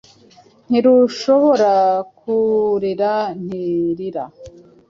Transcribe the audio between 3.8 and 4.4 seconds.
'Rira!